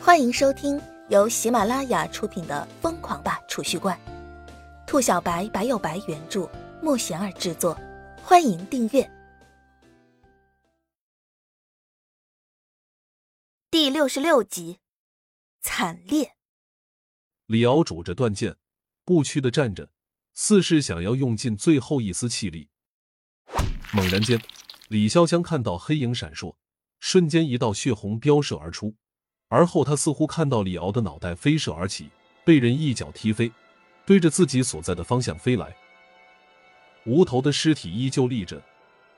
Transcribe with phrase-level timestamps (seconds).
[0.00, 3.98] 欢迎收听由喜马拉雅出品的《疯狂吧储蓄罐》，
[4.86, 6.48] 兔小白白有白原著，
[6.80, 7.78] 莫贤儿制作。
[8.22, 9.10] 欢迎订阅。
[13.70, 14.78] 第六十六集，
[15.60, 16.34] 惨烈。
[17.46, 18.56] 李敖拄着断剑，
[19.04, 19.90] 不屈的站着，
[20.32, 22.70] 似是想要用尽最后一丝气力。
[23.92, 24.40] 猛然间，
[24.88, 26.56] 李潇湘看到黑影闪烁，
[27.00, 28.94] 瞬间一道血红飙射而出。
[29.48, 32.10] 而后，他似乎看到李敖的脑袋飞射而起，
[32.44, 33.50] 被人一脚踢飞，
[34.04, 35.74] 对着自己所在的方向飞来。
[37.06, 38.62] 无头的尸体依旧立着，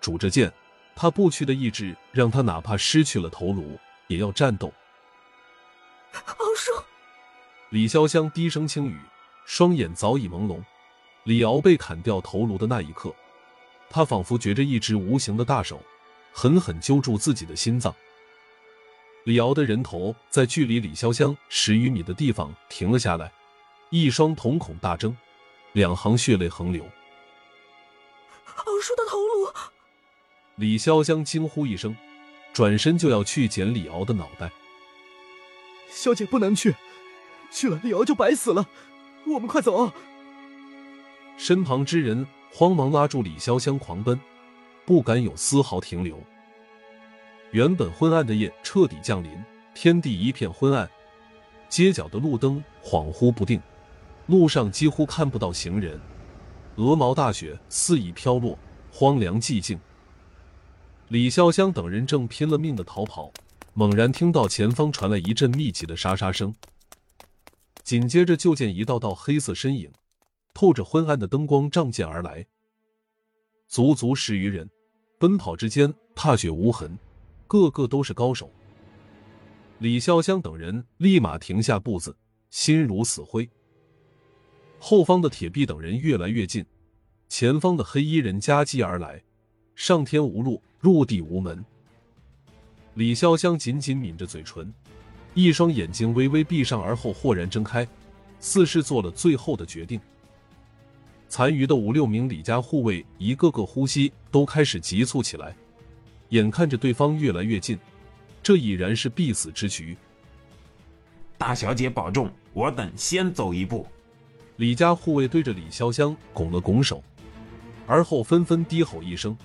[0.00, 0.52] 拄着剑，
[0.94, 3.76] 他不屈的意志让他哪怕失去了头颅，
[4.06, 4.72] 也要战斗。
[6.12, 6.70] 敖叔，
[7.70, 9.00] 李潇湘低声轻语，
[9.44, 10.62] 双眼早已朦胧。
[11.24, 13.12] 李敖被砍掉头颅的那一刻，
[13.88, 15.82] 他仿佛觉着一只无形的大手，
[16.32, 17.92] 狠狠揪住自己的心脏。
[19.24, 23.30] 李敖的人头在距离李潇湘十余米的地方停了下来，
[23.90, 25.14] 一双瞳孔大睁，
[25.72, 26.82] 两行血泪横流。
[28.44, 29.52] 敖叔的头颅！
[30.56, 31.94] 李潇湘惊呼一声，
[32.52, 34.50] 转身就要去捡李敖的脑袋。
[35.90, 36.74] 小姐不能去，
[37.50, 38.66] 去了李敖就白死了。
[39.26, 39.92] 我们快走！
[41.36, 44.18] 身旁之人慌忙拉住李潇湘，狂奔，
[44.86, 46.22] 不敢有丝毫停留。
[47.52, 49.30] 原本昏暗的夜彻底降临，
[49.74, 50.88] 天地一片昏暗，
[51.68, 53.60] 街角的路灯恍惚不定，
[54.26, 56.00] 路上几乎看不到行人，
[56.76, 58.56] 鹅毛大雪肆意飘落，
[58.92, 59.78] 荒凉寂静。
[61.08, 63.32] 李潇湘等人正拼了命的逃跑，
[63.74, 66.54] 猛然听到前方传来一阵密集的沙沙声，
[67.82, 69.90] 紧接着就见一道道黑色身影，
[70.54, 72.46] 透着昏暗的灯光仗剑而来，
[73.66, 74.70] 足足十余人，
[75.18, 76.96] 奔跑之间踏雪无痕。
[77.50, 78.48] 个个都是高手。
[79.80, 82.16] 李潇湘等人立马停下步子，
[82.48, 83.50] 心如死灰。
[84.78, 86.64] 后方的铁臂等人越来越近，
[87.28, 89.20] 前方的黑衣人夹击而来，
[89.74, 91.64] 上天无路，入地无门。
[92.94, 94.72] 李潇湘紧紧抿着嘴唇，
[95.34, 97.84] 一双眼睛微微闭上，而后豁然睁开，
[98.38, 100.00] 似是做了最后的决定。
[101.28, 105.56] 残余的五六名李家护卫，一个个呼吸都开始急促起来。
[106.30, 107.78] 眼看着对方越来越近，
[108.42, 109.96] 这已然是必死之局。
[111.38, 113.86] 大小姐保重，我等先走一步。
[114.56, 117.02] 李家护卫对着李潇湘拱了拱手，
[117.86, 119.36] 而后纷纷低吼一声，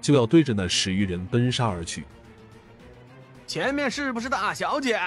[0.00, 2.04] 就要对着那十余人奔杀而去。
[3.46, 5.00] 前面是不是大小姐？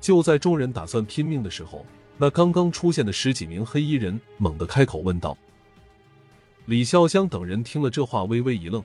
[0.00, 1.86] 就在众人打算拼命的时候，
[2.18, 5.38] 那刚刚出现的十几名黑衣人猛地开口问道。
[6.66, 8.84] 李潇湘等人听了这话，微微一愣。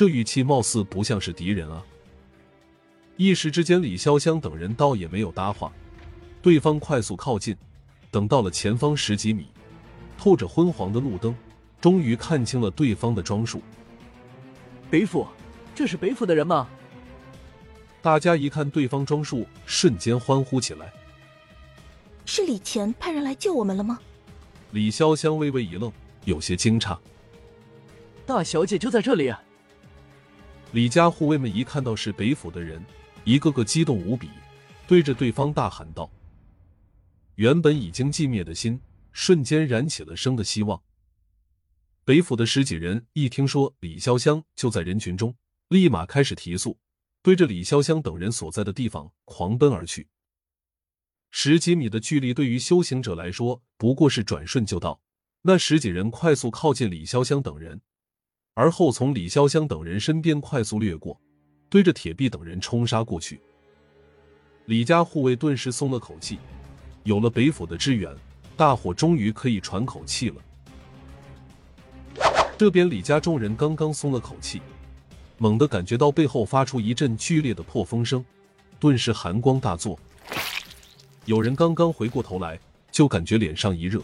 [0.00, 1.84] 这语气貌似不像是敌人啊！
[3.18, 5.70] 一时之间，李潇湘等人倒也没有搭话。
[6.40, 7.54] 对方快速靠近，
[8.10, 9.48] 等到了前方十几米，
[10.16, 11.36] 透着昏黄的路灯，
[11.82, 13.60] 终于看清了对方的装束。
[14.88, 15.26] 北府，
[15.74, 16.66] 这是北府的人吗？
[18.00, 20.90] 大家一看对方装束，瞬间欢呼起来。
[22.24, 23.98] 是李乾派人来救我们了吗？
[24.70, 25.92] 李潇湘微微一愣，
[26.24, 26.96] 有些惊诧。
[28.24, 29.30] 大小姐就在这里。
[30.72, 32.80] 李家护卫们一看到是北府的人，
[33.24, 34.30] 一个个激动无比，
[34.86, 36.08] 对着对方大喊道
[37.34, 38.80] ：“原本已经寂灭的心，
[39.10, 40.80] 瞬间燃起了生的希望。”
[42.04, 45.34] 北府的十几人一听说李潇湘就在人群中，
[45.68, 46.78] 立马开始提速，
[47.20, 50.06] 对着李潇湘等人所在的地方狂奔而去。
[51.32, 55.00] 十几米的距离对于修行者来说不过是转瞬就到，
[55.42, 57.80] 那十几人快速靠近李潇湘等人。
[58.60, 61.18] 而后从李潇湘等人身边快速掠过，
[61.70, 63.40] 对着铁壁等人冲杀过去。
[64.66, 66.38] 李家护卫顿时松了口气，
[67.04, 68.14] 有了北府的支援，
[68.58, 70.36] 大伙终于可以喘口气了。
[72.58, 74.60] 这边李家众人刚刚松了口气，
[75.38, 78.22] 猛地感觉到背后发出一阵剧烈的破风声，
[78.78, 79.98] 顿时寒光大作。
[81.24, 82.60] 有人刚刚回过头来，
[82.92, 84.02] 就感觉脸上一热，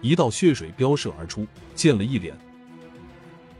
[0.00, 2.36] 一道血水飙射而出，溅了一脸。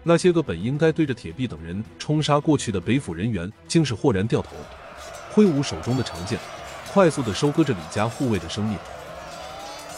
[0.07, 4.51] 那些个本应该对着铁壁等人冲杀过去的北府人员，竟是豁然掉头，
[5.33, 6.39] 挥舞手中的长剑，
[6.93, 8.79] 快速的收割着李家护卫的生命。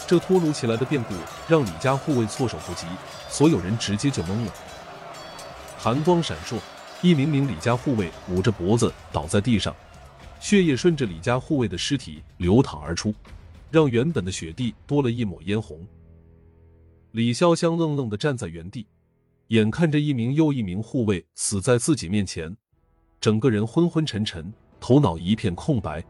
[0.07, 1.13] 这突如其来的变故
[1.49, 2.87] 让李家护卫措手不及，
[3.27, 4.53] 所有人直接就懵了。
[5.77, 6.57] 寒光闪烁，
[7.01, 9.75] 一名名李家护卫捂着脖子倒在地上，
[10.39, 13.13] 血液顺着李家护卫的尸体流淌而出，
[13.69, 15.85] 让原本的雪地多了一抹嫣红。
[17.11, 18.87] 李潇湘愣愣的站在原地。
[19.47, 22.55] 眼看着一名又一名护卫死在自己面前，
[23.21, 26.03] 整个人昏昏沉沉，头脑一片空白。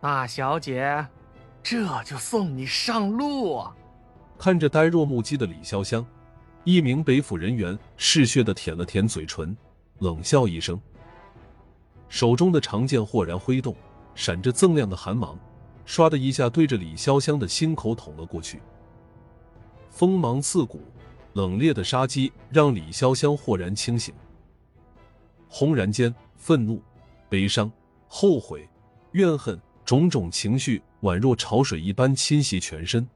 [0.00, 1.06] 大小姐，
[1.62, 3.76] 这就送你上路啊！
[4.38, 6.04] 看着呆若木鸡的李潇湘，
[6.64, 9.56] 一名北府人员嗜血的舔了舔嘴唇，
[9.98, 10.80] 冷笑一声，
[12.08, 13.76] 手中的长剑豁然挥动，
[14.16, 15.38] 闪着锃亮的寒芒，
[15.86, 18.60] 唰的一下对着李潇湘的心口捅了过去。
[19.90, 20.80] 锋芒刺骨，
[21.34, 24.14] 冷冽的杀机让李潇湘豁然清醒。
[25.48, 26.82] 轰然间，愤怒、
[27.28, 27.70] 悲伤、
[28.08, 28.68] 后悔、
[29.12, 33.06] 怨恨，种种情绪宛若潮水一般侵袭全身。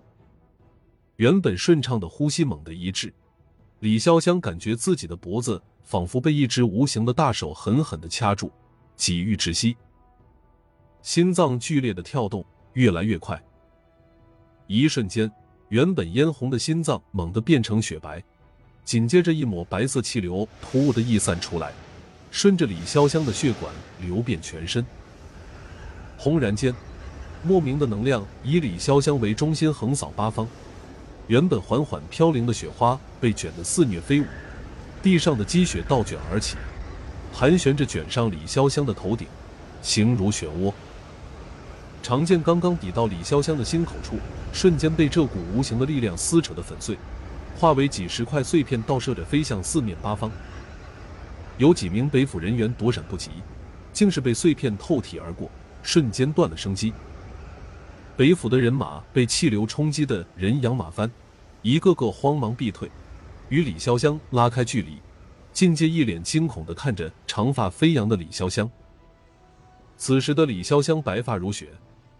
[1.17, 3.13] 原本顺畅的呼吸猛地一滞，
[3.79, 8.51] 李潇湘感觉自己的脖子仿佛被一只无形的大手狠狠的掐住，
[8.97, 9.77] 几欲窒息。
[11.03, 13.41] 心脏剧烈的跳动，越来越快。
[14.67, 15.31] 一瞬间，
[15.71, 18.23] 原本嫣红的心脏猛地变成雪白，
[18.85, 21.73] 紧接着一抹白色气流突兀的溢散出来，
[22.31, 24.85] 顺着李潇湘的血管流遍全身。
[26.19, 26.75] 轰然间，
[27.43, 30.47] 莫名的能量以李潇湘为中心横扫八方。
[31.29, 34.27] 原本缓缓飘零的雪花被卷得肆虐飞舞，
[35.03, 36.57] 地上的积雪倒卷而起，
[37.33, 39.27] 盘旋着卷上李潇湘的头顶，
[39.81, 40.71] 形如漩涡。
[42.05, 44.19] 长剑刚刚抵到李潇湘的心口处，
[44.53, 46.99] 瞬间被这股无形的力量撕扯得粉碎，
[47.56, 50.31] 化为几十块碎片，倒射着飞向四面八方。
[51.56, 53.31] 有几名北府人员躲闪不及，
[53.91, 55.51] 竟是被碎片透体而过，
[55.83, 56.93] 瞬间断了生机。
[58.19, 61.11] 北府的人马被气流冲击的人仰马翻，
[61.62, 62.91] 一个个慌忙避退，
[63.49, 64.99] 与李潇湘拉开距离。
[65.55, 68.71] 境界一脸惊恐的看着长发飞扬的李潇湘。
[69.97, 71.69] 此时的李潇湘白发如雪，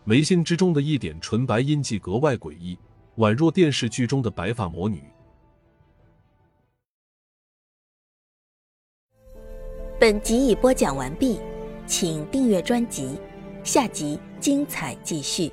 [0.07, 2.79] 眉心之中的一点纯白印记格外诡异，
[3.17, 5.03] 宛若电视剧中的白发魔女。
[9.99, 11.41] 本集已播讲完毕，
[11.87, 13.19] 请订阅专辑，
[13.63, 15.51] 下集精彩继续。